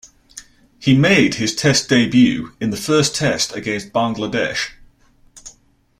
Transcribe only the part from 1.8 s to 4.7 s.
debut in the first Test against Bangladesh.